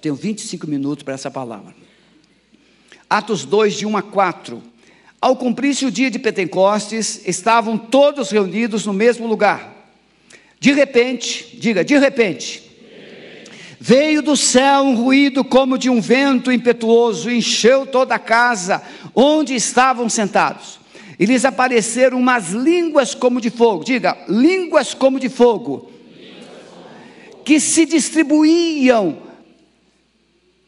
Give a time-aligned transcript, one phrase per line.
[0.00, 1.74] tenho 25 minutos para essa palavra.
[3.08, 4.62] Atos 2, de 1 a 4.
[5.20, 9.76] Ao cumprir-se o dia de Pentecostes, estavam todos reunidos no mesmo lugar.
[10.58, 12.70] De repente, diga, de repente,
[13.78, 18.82] veio do céu um ruído como de um vento impetuoso, encheu toda a casa
[19.14, 20.78] onde estavam sentados.
[21.18, 25.90] E lhes apareceram umas línguas como de fogo, diga, línguas como de fogo,
[27.44, 29.18] que se distribuíam,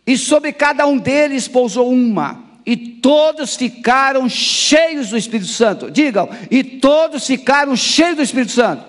[0.07, 5.91] e sobre cada um deles pousou uma e todos ficaram cheios do Espírito Santo.
[5.91, 8.85] Digam, e todos ficaram cheios do Espírito Santo.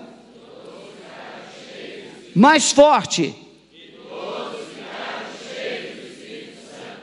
[2.34, 3.34] Mais forte.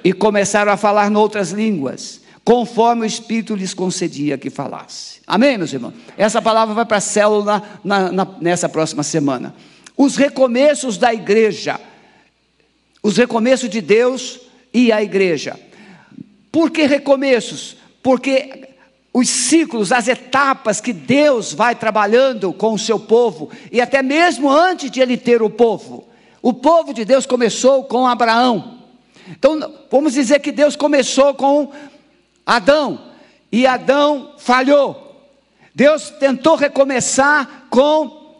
[0.03, 5.21] E começaram a falar noutras línguas, conforme o Espírito lhes concedia que falasse.
[5.27, 5.93] Amém, meus irmãos?
[6.17, 9.53] Essa palavra vai para a célula na, na, nessa próxima semana.
[9.95, 11.79] Os recomeços da igreja,
[13.01, 14.39] os recomeços de Deus
[14.73, 15.59] e a igreja.
[16.51, 17.77] Por que recomeços?
[18.03, 18.69] Porque
[19.13, 24.49] os ciclos, as etapas que Deus vai trabalhando com o seu povo, e até mesmo
[24.49, 26.07] antes de ele ter o povo.
[26.41, 28.79] O povo de Deus começou com Abraão.
[29.29, 31.71] Então, vamos dizer que Deus começou com
[32.45, 32.99] Adão,
[33.51, 35.29] e Adão falhou.
[35.75, 38.35] Deus tentou recomeçar com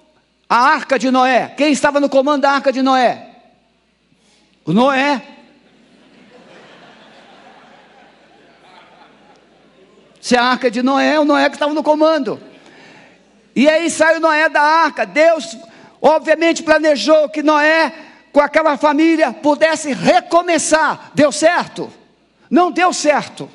[0.49, 1.53] a arca de Noé.
[1.58, 3.30] Quem estava no comando da arca de Noé?
[4.66, 5.22] O Noé.
[10.20, 12.40] Se a arca é de Noé, o Noé que estava no comando.
[13.56, 15.06] E aí saiu Noé da arca.
[15.06, 15.58] Deus,
[16.02, 17.92] obviamente, planejou que Noé,
[18.32, 21.12] com aquela família, pudesse recomeçar.
[21.16, 21.92] Deu certo?
[22.50, 23.50] Não deu certo.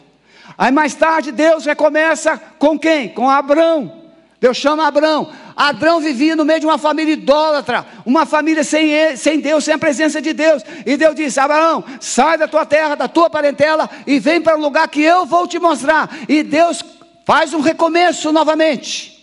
[0.59, 3.11] Aí mais tarde Deus recomeça com quem?
[3.11, 3.96] Com Abraão.
[4.41, 5.33] Deus chama Abraão.
[5.57, 9.75] Adão vivia no meio de uma família idólatra, uma família sem, ele, sem Deus, sem
[9.75, 10.63] a presença de Deus.
[10.85, 14.61] E Deus disse: Abraão, sai da tua terra, da tua parentela e vem para o
[14.61, 16.11] lugar que eu vou te mostrar.
[16.29, 16.85] E Deus
[17.25, 19.17] faz um recomeço novamente.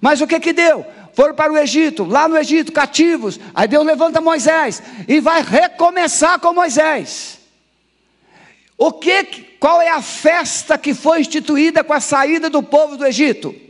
[0.00, 0.86] Mas o que que deu?
[1.12, 3.38] Foram para o Egito, lá no Egito, cativos.
[3.54, 7.38] Aí Deus levanta Moisés e vai recomeçar com Moisés.
[8.78, 9.24] O que,
[9.58, 13.67] qual é a festa que foi instituída com a saída do povo do Egito?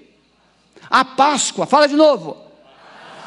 [0.90, 2.36] A Páscoa, fala de novo.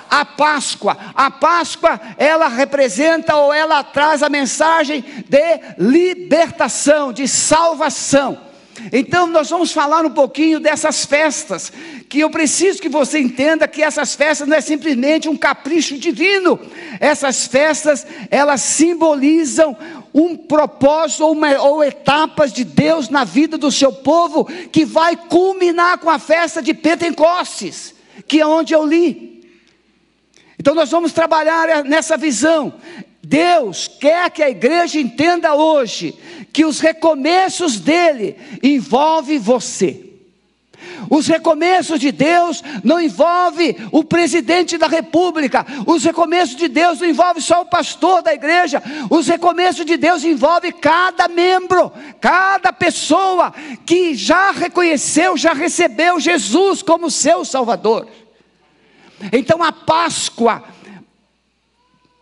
[0.10, 8.52] A Páscoa, a Páscoa, ela representa ou ela traz a mensagem de libertação, de salvação.
[8.92, 11.72] Então, nós vamos falar um pouquinho dessas festas,
[12.10, 16.60] que eu preciso que você entenda que essas festas não é simplesmente um capricho divino.
[17.00, 19.78] Essas festas, elas simbolizam
[20.14, 25.16] um propósito ou, uma, ou, etapas de Deus na vida do seu povo que vai
[25.16, 27.96] culminar com a festa de Pentecostes,
[28.28, 29.42] que é onde eu li.
[30.60, 32.74] Então nós vamos trabalhar nessa visão.
[33.24, 36.16] Deus quer que a igreja entenda hoje
[36.52, 40.11] que os recomeços dele envolvem você.
[41.09, 45.66] Os recomeços de Deus não envolve o presidente da república.
[45.85, 48.81] Os recomeços de Deus não envolve só o pastor da igreja.
[49.09, 53.53] Os recomeços de Deus envolve cada membro, cada pessoa
[53.85, 58.07] que já reconheceu, já recebeu Jesus como seu Salvador.
[59.31, 60.63] Então a Páscoa,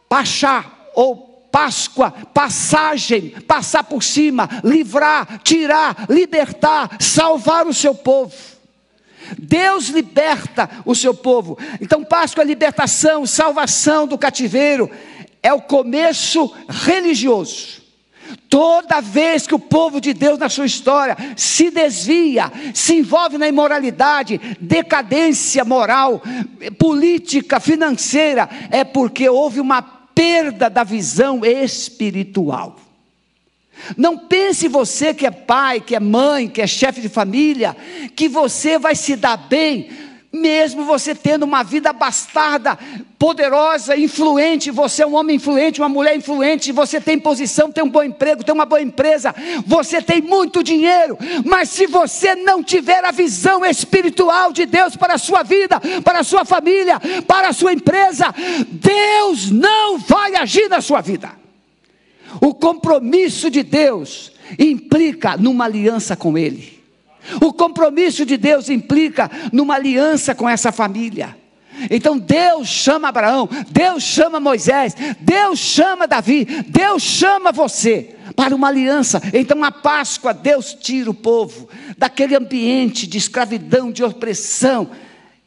[0.07, 0.66] Pachá
[0.96, 8.31] ou Páscoa, passagem, passar por cima, livrar, tirar, libertar, salvar o seu povo.
[9.38, 11.57] Deus liberta o seu povo.
[11.81, 14.90] Então, Páscoa é libertação, salvação do cativeiro,
[15.41, 17.79] é o começo religioso.
[18.47, 23.47] Toda vez que o povo de Deus na sua história se desvia, se envolve na
[23.47, 26.22] imoralidade, decadência moral,
[26.78, 32.75] política, financeira, é porque houve uma perda da visão espiritual.
[33.97, 37.75] Não pense você que é pai, que é mãe, que é chefe de família,
[38.16, 39.90] que você vai se dar bem,
[40.31, 42.78] mesmo você tendo uma vida bastarda,
[43.17, 47.90] poderosa, influente, você é um homem influente, uma mulher influente, você tem posição, tem um
[47.90, 49.34] bom emprego, tem uma boa empresa,
[49.66, 55.16] você tem muito dinheiro, mas se você não tiver a visão espiritual de Deus para
[55.16, 58.34] a sua vida, para a sua família, para a sua empresa,
[58.70, 61.32] Deus não vai agir na sua vida.
[62.41, 66.79] O compromisso de Deus implica numa aliança com Ele.
[67.41, 71.37] O compromisso de Deus implica numa aliança com essa família.
[71.90, 78.67] Então Deus chama Abraão, Deus chama Moisés, Deus chama Davi, Deus chama você para uma
[78.67, 79.22] aliança.
[79.34, 84.90] Então a Páscoa, Deus tira o povo daquele ambiente de escravidão, de opressão.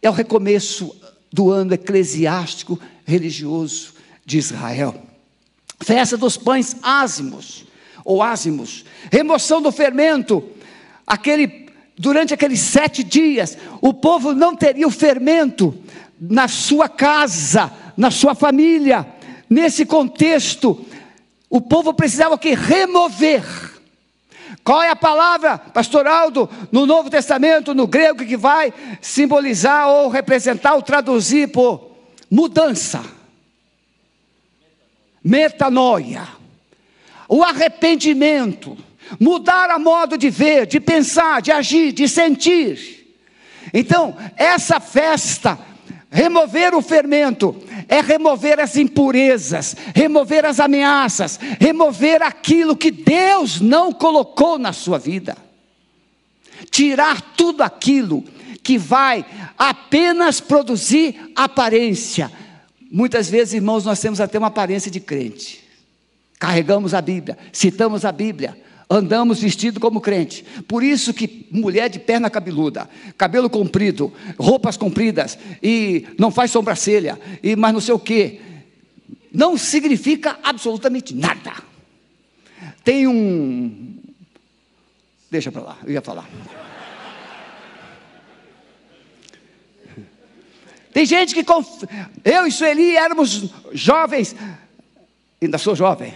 [0.00, 0.96] É o recomeço
[1.32, 3.94] do ano eclesiástico religioso
[4.25, 5.12] de Israel.
[5.81, 7.65] Festa dos pães ázimos,
[8.05, 8.85] ou ázimos.
[9.11, 10.45] Remoção do fermento,
[11.07, 15.77] aquele, durante aqueles sete dias, o povo não teria o fermento
[16.21, 19.07] na sua casa, na sua família.
[19.49, 20.85] Nesse contexto,
[21.51, 23.45] o povo precisava que remover.
[24.65, 30.09] Qual é a palavra, pastor Aldo, no Novo Testamento, no grego, que vai simbolizar ou
[30.09, 31.91] representar ou traduzir por
[32.31, 33.03] mudança?
[35.23, 36.27] Metanoia.
[37.29, 38.77] O arrependimento.
[39.21, 43.15] Mudar a modo de ver, de pensar, de agir, de sentir.
[43.73, 45.59] Então, essa festa
[46.13, 47.57] Remover o fermento
[47.89, 54.99] é remover as impurezas, remover as ameaças, remover aquilo que Deus não colocou na sua
[54.99, 55.35] vida.
[56.71, 58.23] Tirar tudo aquilo
[58.63, 59.25] que vai
[59.57, 62.31] apenas produzir aparência.
[62.94, 65.65] Muitas vezes, irmãos, nós temos até uma aparência de crente.
[66.39, 68.55] Carregamos a Bíblia, citamos a Bíblia,
[68.91, 70.44] andamos vestidos como crente.
[70.69, 77.19] Por isso que mulher de perna cabeluda, cabelo comprido, roupas compridas e não faz sobrancelha
[77.43, 78.43] e mais não sei o que,
[79.33, 81.55] não significa absolutamente nada.
[82.85, 84.03] Tem um
[85.33, 86.29] Deixa para lá, eu ia falar.
[90.93, 91.85] Tem gente que conf...
[92.25, 94.37] eu e Sueli éramos jovens,
[95.41, 96.12] ainda sou jovem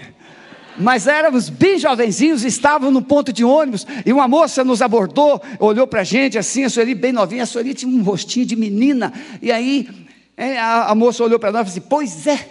[0.79, 5.87] mas éramos bem jovenzinhos, estávamos no ponto de ônibus, e uma moça nos abordou, olhou
[5.87, 9.13] para a gente assim, a Sueli bem novinha, a Sueli tinha um rostinho de menina,
[9.41, 9.89] e aí
[10.37, 12.49] é, a, moça olhou para nós e disse: Pois é,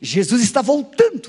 [0.00, 1.28] Jesus está voltando.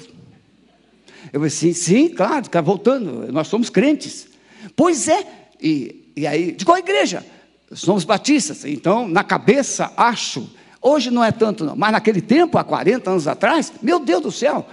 [1.34, 4.28] Eu disse: Sim, sim, claro, está voltando, nós somos crentes.
[4.76, 5.26] Pois é,
[5.60, 7.26] e, e aí, de qual igreja?
[7.72, 10.50] Somos batistas, então na cabeça acho,
[10.82, 14.32] hoje não é tanto não, mas naquele tempo, há 40 anos atrás, meu Deus do
[14.32, 14.68] céu,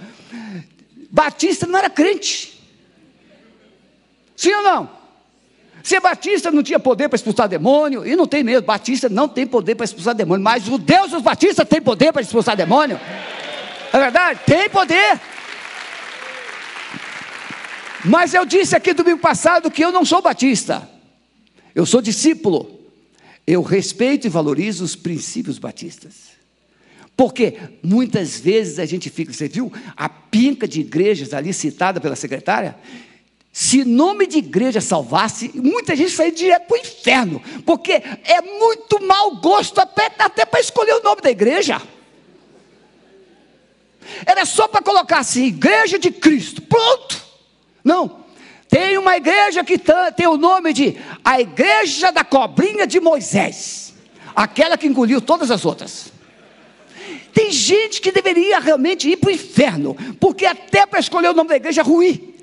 [1.09, 2.61] Batista não era crente.
[4.35, 4.97] Sim ou não?
[5.83, 9.47] Ser batista não tinha poder para expulsar demônio, e não tem mesmo, batista não tem
[9.47, 12.99] poder para expulsar demônio, mas o Deus dos batistas tem poder para expulsar demônio.
[13.93, 14.41] É verdade?
[14.45, 15.19] Tem poder.
[18.03, 20.87] Mas eu disse aqui domingo passado que eu não sou batista,
[21.73, 22.76] eu sou discípulo.
[23.47, 26.35] Eu respeito e valorizo os princípios batistas.
[27.15, 32.15] Porque muitas vezes a gente fica, você viu a pinca de igrejas ali citada pela
[32.15, 32.77] secretária?
[33.51, 39.01] Se nome de igreja salvasse, muita gente sairia direto para o inferno, porque é muito
[39.01, 41.81] mau gosto até, até para escolher o nome da igreja.
[44.25, 47.25] Era só para colocar assim, igreja de Cristo, pronto.
[47.83, 48.26] Não,
[48.69, 49.79] tem uma igreja que
[50.15, 53.93] tem o nome de a igreja da cobrinha de Moisés,
[54.35, 56.11] aquela que engoliu todas as outras.
[57.33, 61.49] Tem gente que deveria realmente ir para o inferno, porque até para escolher o nome
[61.49, 62.33] da igreja é ruim.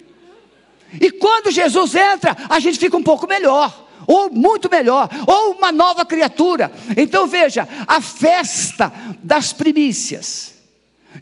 [1.01, 5.73] E quando Jesus entra, a gente fica um pouco melhor, ou muito melhor, ou uma
[5.73, 6.73] nova criatura.
[6.97, 8.93] Então veja, a festa
[9.23, 10.54] das primícias.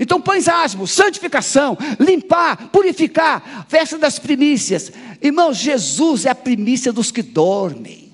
[0.00, 4.92] Então, pães asmos, santificação, limpar, purificar, festa das primícias.
[5.20, 8.12] Irmãos, Jesus é a primícia dos que dormem.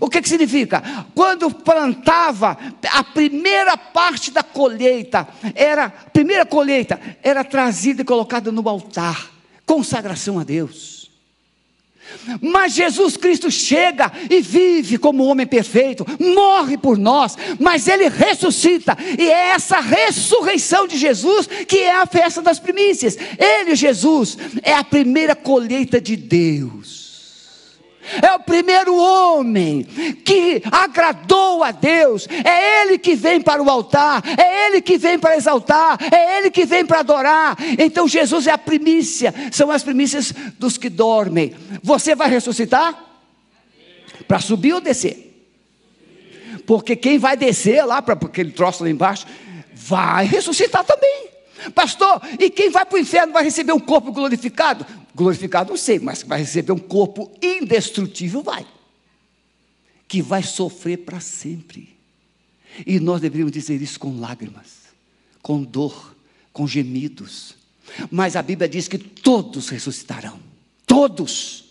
[0.00, 0.82] O que, que significa?
[1.14, 2.58] Quando plantava,
[2.92, 9.30] a primeira parte da colheita era, primeira colheita era trazida e colocada no altar,
[9.64, 10.95] consagração a Deus.
[12.40, 18.96] Mas Jesus Cristo chega e vive como homem perfeito, morre por nós, mas ele ressuscita,
[19.18, 23.16] e é essa ressurreição de Jesus que é a festa das primícias.
[23.38, 26.95] Ele, Jesus, é a primeira colheita de Deus
[28.22, 29.82] é o primeiro homem
[30.24, 35.18] que agradou a Deus, é ele que vem para o altar, é ele que vem
[35.18, 37.56] para exaltar, é ele que vem para adorar.
[37.78, 41.54] Então Jesus é a primícia, são as primícias dos que dormem.
[41.82, 43.04] Você vai ressuscitar?
[44.26, 45.26] Para subir ou descer?
[46.66, 49.26] Porque quem vai descer lá para aquele troço lá embaixo,
[49.72, 51.28] vai ressuscitar também.
[51.74, 54.86] Pastor, e quem vai para o inferno vai receber um corpo glorificado?
[55.16, 58.66] Glorificado não sei, mas vai receber um corpo indestrutível, vai.
[60.06, 61.96] Que vai sofrer para sempre.
[62.86, 64.92] E nós deveríamos dizer isso com lágrimas,
[65.40, 66.14] com dor,
[66.52, 67.54] com gemidos.
[68.10, 70.38] Mas a Bíblia diz que todos ressuscitarão.
[70.86, 71.64] Todos.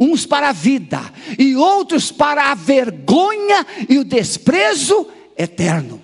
[0.00, 1.00] Uns para a vida
[1.38, 5.08] e outros para a vergonha e o desprezo
[5.38, 6.02] eterno.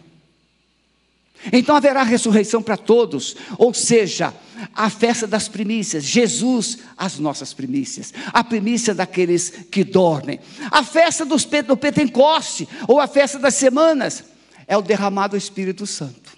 [1.53, 4.35] Então haverá ressurreição para todos, ou seja,
[4.75, 10.41] a festa das primícias, Jesus, as nossas primícias, a primícia daqueles que dormem,
[10.71, 14.25] a festa dos, do Pentecoste, ou a festa das semanas,
[14.67, 16.37] é o derramado do Espírito Santo.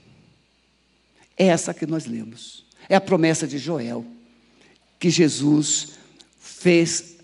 [1.37, 2.65] É essa que nós lemos.
[2.89, 4.05] É a promessa de Joel,
[4.99, 5.93] que Jesus
[6.39, 7.17] fez,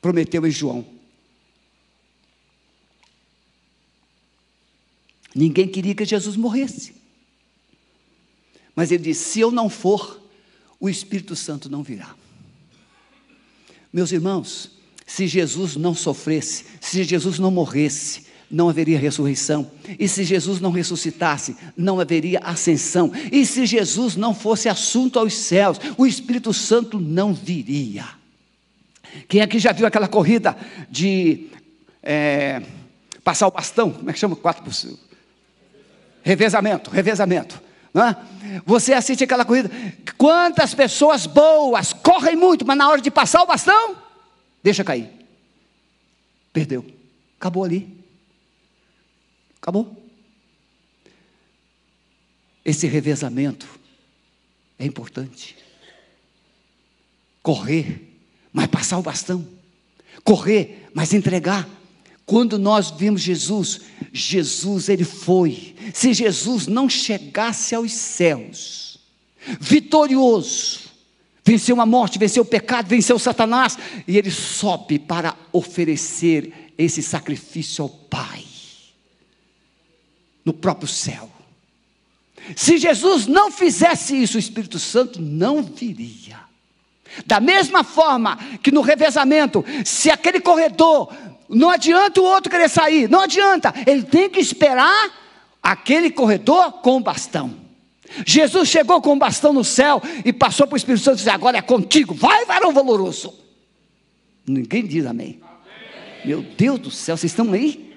[0.00, 0.86] prometeu em João.
[5.34, 6.94] Ninguém queria que Jesus morresse.
[8.74, 10.20] Mas ele disse: se eu não for,
[10.80, 12.14] o Espírito Santo não virá.
[13.92, 14.70] Meus irmãos,
[15.06, 19.70] se Jesus não sofresse, se Jesus não morresse, não haveria ressurreição.
[19.98, 23.12] E se Jesus não ressuscitasse, não haveria ascensão.
[23.30, 28.04] E se Jesus não fosse assunto aos céus, o Espírito Santo não viria.
[29.28, 30.56] Quem aqui já viu aquela corrida
[30.90, 31.48] de
[32.02, 32.62] é,
[33.22, 33.90] passar o bastão?
[33.90, 34.36] Como é que chama?
[34.36, 34.74] Quatro por
[36.22, 37.60] Revezamento, revezamento.
[38.66, 39.70] Você assiste aquela corrida.
[40.18, 43.96] Quantas pessoas boas correm muito, mas na hora de passar o bastão,
[44.62, 45.10] deixa cair.
[46.52, 46.84] Perdeu.
[47.38, 47.88] Acabou ali.
[49.60, 50.04] Acabou.
[52.64, 53.68] Esse revezamento
[54.78, 55.56] é importante.
[57.42, 58.10] Correr,
[58.52, 59.46] mas passar o bastão.
[60.24, 61.68] Correr, mas entregar.
[62.26, 65.74] Quando nós vimos Jesus, Jesus ele foi.
[65.92, 68.98] Se Jesus não chegasse aos céus,
[69.60, 70.80] vitorioso,
[71.44, 73.76] venceu a morte, venceu o pecado, venceu Satanás,
[74.08, 78.42] e ele sobe para oferecer esse sacrifício ao Pai,
[80.44, 81.30] no próprio céu.
[82.56, 86.40] Se Jesus não fizesse isso, o Espírito Santo não viria.
[87.26, 91.14] Da mesma forma que no revezamento, se aquele corredor
[91.54, 93.72] não adianta o outro querer sair, não adianta.
[93.86, 95.10] Ele tem que esperar
[95.62, 97.64] aquele corredor com o bastão.
[98.26, 101.30] Jesus chegou com o bastão no céu e passou para o Espírito Santo e disse:
[101.30, 103.34] Agora é contigo, vai, varão valoroso.
[104.46, 105.40] Ninguém diz amém.
[105.42, 106.22] amém.
[106.24, 107.94] Meu Deus do céu, vocês estão aí?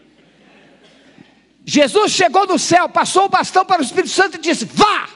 [1.65, 5.03] Jesus chegou no céu, passou o bastão para o Espírito Santo e disse: Vá!
[5.03, 5.09] Amém.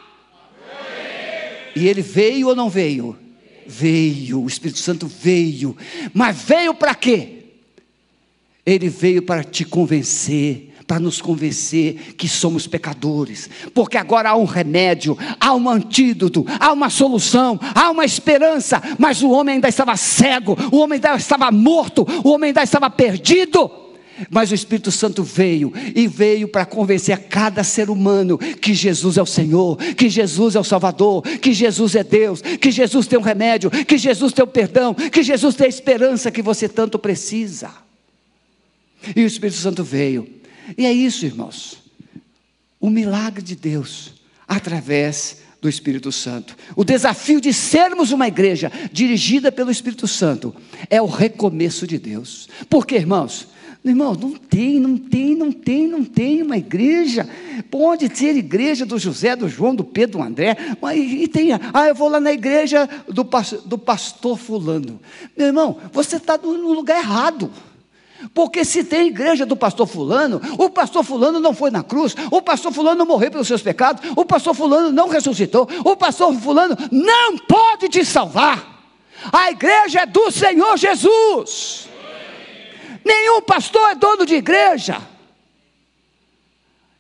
[1.76, 3.18] E ele veio ou não veio?
[3.66, 5.78] Veio, o Espírito Santo veio,
[6.14, 7.41] mas veio para quê?
[8.66, 14.46] Ele veio para te convencer, para nos convencer que somos pecadores, porque agora há um
[14.46, 19.96] remédio, há um antídoto, há uma solução, há uma esperança, mas o homem ainda estava
[19.96, 23.72] cego, o homem ainda estava morto, o homem ainda estava perdido.
[24.30, 29.18] Mas o Espírito Santo veio e veio para convencer a cada ser humano que Jesus
[29.18, 33.18] é o Senhor, que Jesus é o Salvador, que Jesus é Deus, que Jesus tem
[33.18, 36.70] um remédio, que Jesus tem o um perdão, que Jesus tem a esperança que você
[36.70, 37.72] tanto precisa.
[39.16, 40.28] E o Espírito Santo veio.
[40.78, 41.82] E é isso, irmãos.
[42.80, 44.14] O milagre de Deus
[44.48, 46.58] através do Espírito Santo.
[46.76, 50.54] O desafio de sermos uma igreja dirigida pelo Espírito Santo
[50.90, 52.50] é o recomeço de Deus.
[52.68, 53.48] Porque, irmãos,
[53.84, 57.28] Irmãos, não tem, não tem, não tem, não tem uma igreja.
[57.72, 60.56] Pode ser igreja do José, do João, do Pedro, do André.
[60.80, 63.28] Mas, e tem, ah, eu vou lá na igreja do,
[63.66, 65.00] do pastor Fulano.
[65.36, 67.52] Meu irmão, você está no lugar errado.
[68.34, 72.42] Porque se tem igreja do pastor fulano, o pastor fulano não foi na cruz, o
[72.42, 77.38] pastor fulano morreu pelos seus pecados, o pastor fulano não ressuscitou, o pastor fulano não
[77.38, 78.70] pode te salvar.
[79.32, 81.88] A igreja é do Senhor Jesus.
[83.04, 85.02] Nenhum pastor é dono de igreja.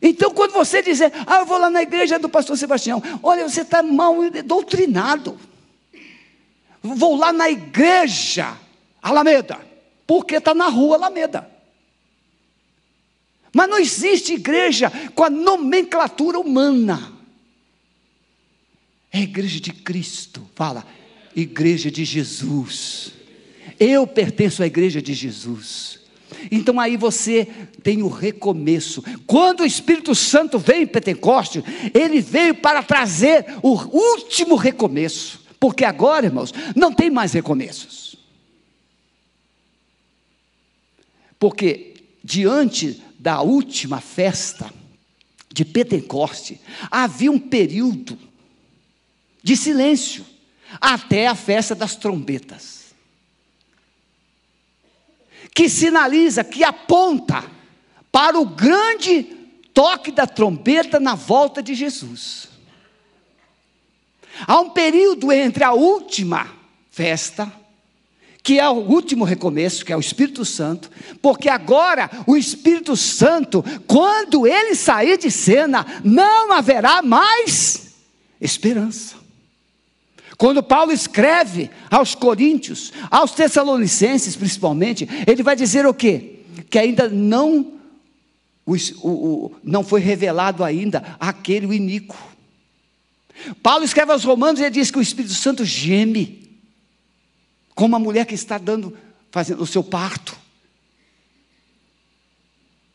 [0.01, 3.61] Então, quando você dizer, ah, eu vou lá na igreja do pastor Sebastião, olha, você
[3.61, 5.37] está mal doutrinado.
[6.81, 8.57] Vou lá na igreja,
[9.03, 9.70] Alameda
[10.11, 11.49] porque está na rua Alameda.
[13.53, 17.13] Mas não existe igreja com a nomenclatura humana.
[19.09, 20.45] É a igreja de Cristo.
[20.53, 20.85] Fala,
[21.33, 23.13] igreja de Jesus.
[23.79, 26.01] Eu pertenço à igreja de Jesus.
[26.51, 27.47] Então aí você
[27.81, 29.01] tem o recomeço.
[29.25, 31.63] Quando o Espírito Santo veio em Pentecostes,
[31.93, 35.39] ele veio para trazer o último recomeço.
[35.57, 38.10] Porque agora, irmãos, não tem mais recomeços.
[41.41, 44.71] Porque diante da última festa
[45.51, 48.15] de Pentecoste, havia um período
[49.41, 50.23] de silêncio
[50.79, 52.93] até a festa das trombetas.
[55.51, 57.43] Que sinaliza, que aponta
[58.11, 59.23] para o grande
[59.73, 62.49] toque da trombeta na volta de Jesus.
[64.45, 66.55] Há um período entre a última
[66.91, 67.51] festa
[68.43, 70.89] que é o último recomeço, que é o Espírito Santo,
[71.21, 77.93] porque agora o Espírito Santo, quando ele sair de cena, não haverá mais
[78.39, 79.15] esperança.
[80.37, 86.39] Quando Paulo escreve aos Coríntios, aos Tessalonicenses principalmente, ele vai dizer o quê?
[86.67, 87.73] Que ainda não,
[88.65, 92.17] o, o, não foi revelado ainda aquele o iníquo.
[93.61, 96.40] Paulo escreve aos Romanos e ele diz que o Espírito Santo geme,
[97.81, 98.95] como uma mulher que está dando,
[99.31, 100.37] fazendo o seu parto.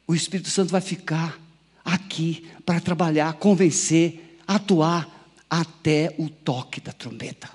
[0.06, 1.40] O Espírito Santo vai ficar
[1.84, 7.50] aqui para trabalhar, convencer, atuar até o toque da trombeta.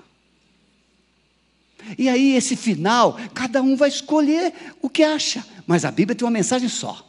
[1.96, 6.26] E aí, esse final, cada um vai escolher o que acha, mas a Bíblia tem
[6.26, 7.02] uma mensagem só.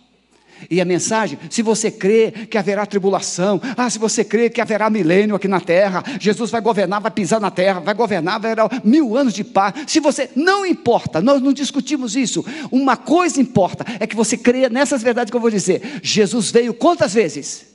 [0.69, 4.89] E a mensagem, se você crê que haverá tribulação, ah, se você crê que haverá
[4.89, 8.81] milênio aqui na terra, Jesus vai governar, vai pisar na terra, vai governar, vai haver
[8.83, 9.73] mil anos de paz.
[9.87, 12.45] Se você, não importa, nós não discutimos isso.
[12.71, 15.99] Uma coisa importa, é que você creia nessas verdades que eu vou dizer.
[16.01, 17.65] Jesus veio quantas vezes?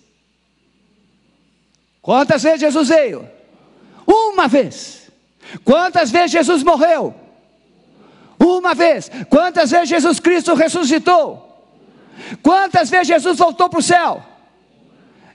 [2.01, 3.29] Quantas vezes Jesus veio?
[4.07, 5.11] Uma vez.
[5.65, 7.15] Quantas vezes Jesus morreu?
[8.39, 9.11] Uma vez.
[9.29, 11.48] Quantas vezes Jesus Cristo ressuscitou?
[12.43, 14.25] Quantas vezes Jesus voltou para o céu?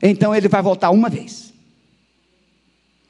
[0.01, 1.53] Então ele vai voltar uma vez.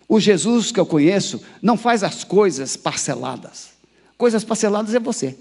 [0.08, 3.72] O Jesus que eu conheço não faz as coisas parceladas.
[4.18, 5.36] Coisas parceladas é você.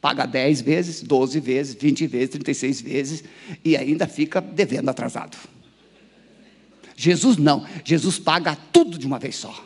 [0.00, 3.24] Paga 10 vezes, 12 vezes, 20 vezes, 36 vezes
[3.64, 5.36] e ainda fica devendo atrasado.
[6.94, 9.64] Jesus não, Jesus paga tudo de uma vez só.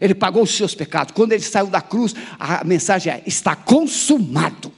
[0.00, 1.14] Ele pagou os seus pecados.
[1.14, 4.72] Quando ele saiu da cruz, a mensagem é: está consumado.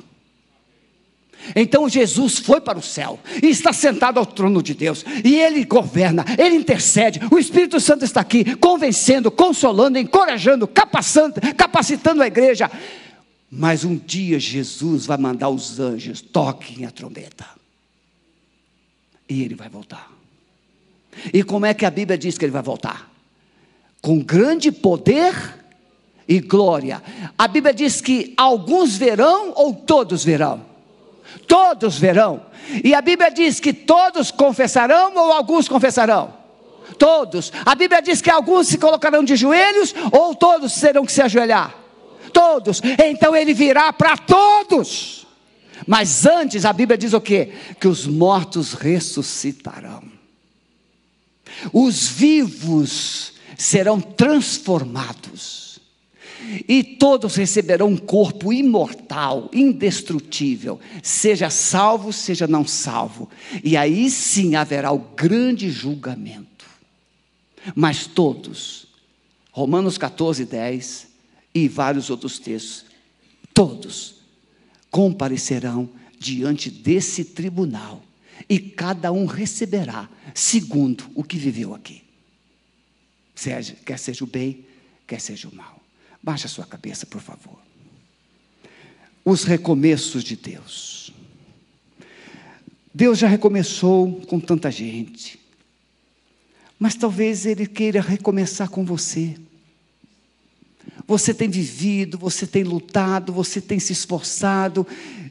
[1.54, 5.64] Então Jesus foi para o céu e está sentado ao trono de Deus, e ele
[5.64, 7.20] governa, ele intercede.
[7.30, 12.70] O Espírito Santo está aqui, convencendo, consolando, encorajando, capacitando, capacitando a igreja.
[13.50, 17.46] Mas um dia Jesus vai mandar os anjos, toquem a trombeta,
[19.28, 20.10] e ele vai voltar.
[21.32, 23.10] E como é que a Bíblia diz que ele vai voltar?
[24.00, 25.34] Com grande poder
[26.28, 27.02] e glória.
[27.36, 30.67] A Bíblia diz que alguns verão ou todos verão
[31.38, 32.42] todos verão.
[32.84, 36.34] E a Bíblia diz que todos confessarão ou alguns confessarão?
[36.98, 37.52] Todos.
[37.64, 41.74] A Bíblia diz que alguns se colocarão de joelhos ou todos terão que se ajoelhar?
[42.32, 42.80] Todos.
[43.04, 45.26] Então ele virá para todos.
[45.86, 47.52] Mas antes a Bíblia diz o quê?
[47.78, 50.02] Que os mortos ressuscitarão.
[51.72, 55.67] Os vivos serão transformados
[56.68, 63.28] e todos receberão um corpo imortal, indestrutível, seja salvo, seja não salvo.
[63.62, 66.66] E aí sim haverá o grande julgamento.
[67.74, 68.86] Mas todos,
[69.50, 71.08] Romanos 14, 10
[71.54, 72.86] e vários outros textos,
[73.52, 74.16] todos
[74.90, 78.02] comparecerão diante desse tribunal
[78.48, 82.02] e cada um receberá segundo o que viveu aqui.
[83.34, 84.64] Seja, quer seja o bem,
[85.06, 85.77] quer seja o mal.
[86.22, 87.58] Baixe a sua cabeça, por favor.
[89.24, 91.12] Os recomeços de Deus.
[92.92, 95.38] Deus já recomeçou com tanta gente,
[96.78, 99.36] mas talvez Ele queira recomeçar com você.
[101.06, 104.86] Você tem vivido, você tem lutado, você tem se esforçado,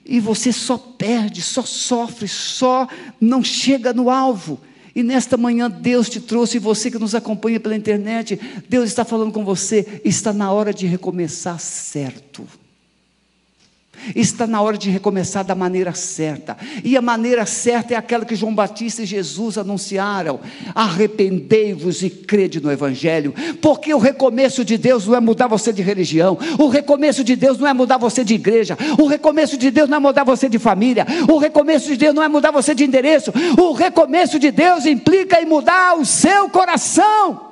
[0.06, 2.88] e você só perde, só sofre, só
[3.20, 4.60] não chega no alvo.
[4.98, 9.06] E nesta manhã Deus te trouxe, e você que nos acompanha pela internet, Deus está
[9.06, 12.44] falando com você, está na hora de recomeçar certo.
[14.16, 16.58] Está na hora de recomeçar da maneira certa.
[16.84, 20.40] E a maneira certa é aquela que João Batista e Jesus anunciaram:
[20.74, 23.34] arrependei-vos e crede no Evangelho.
[23.62, 27.58] Porque o recomeço de Deus não é mudar você de religião, o recomeço de Deus
[27.58, 30.60] não é mudar você de igreja, o recomeço de Deus não é mudar você de
[30.60, 34.86] família, o recomeço de Deus não é mudar você de endereço, o recomeço de Deus
[34.86, 37.47] implica em mudar o seu coração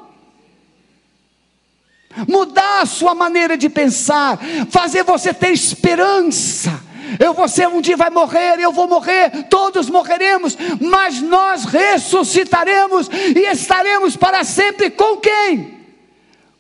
[2.28, 6.82] mudar a sua maneira de pensar, fazer você ter esperança.
[7.20, 13.52] Eu você um dia vai morrer, eu vou morrer, todos morreremos, mas nós ressuscitaremos e
[13.52, 15.76] estaremos para sempre com quem?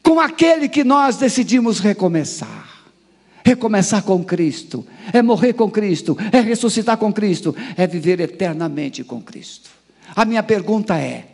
[0.03, 2.65] Com aquele que nós decidimos recomeçar.
[3.43, 9.21] Recomeçar com Cristo, é morrer com Cristo, é ressuscitar com Cristo, é viver eternamente com
[9.21, 9.69] Cristo.
[10.15, 11.27] A minha pergunta é: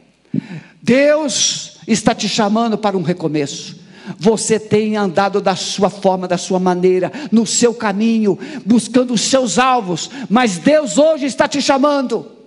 [0.81, 3.79] Deus está te chamando para um recomeço.
[4.17, 9.59] Você tem andado da sua forma, da sua maneira, no seu caminho, buscando os seus
[9.59, 12.41] alvos, mas Deus hoje está te chamando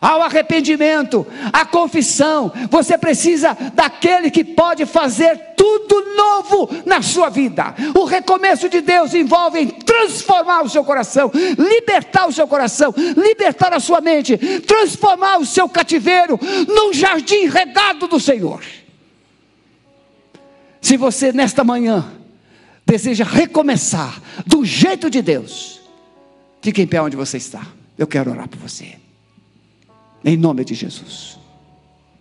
[0.00, 2.50] ao arrependimento, à confissão.
[2.70, 7.74] Você precisa daquele que pode fazer tudo novo na sua vida.
[7.94, 13.80] O recomeço de Deus envolve transformar o seu coração, libertar o seu coração, libertar a
[13.80, 18.60] sua mente, transformar o seu cativeiro num jardim regado do Senhor.
[20.80, 22.12] Se você nesta manhã
[22.86, 25.80] deseja recomeçar do jeito de Deus,
[26.62, 27.66] fique em pé onde você está.
[27.96, 28.96] Eu quero orar por você.
[30.24, 31.39] Em nome de Jesus.